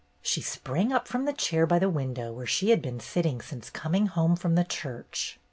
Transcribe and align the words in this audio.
She 0.23 0.41
sprang 0.41 0.91
up 0.91 1.07
from 1.07 1.25
the 1.25 1.31
chair 1.31 1.67
by 1.67 1.77
the 1.77 1.87
window 1.87 2.33
where 2.33 2.47
she 2.47 2.71
had 2.71 2.81
been 2.81 2.99
sitting 2.99 3.39
since 3.39 3.69
coming 3.69 4.07
home 4.07 4.35
from 4.35 4.55
the 4.55 4.63
church. 4.65 5.39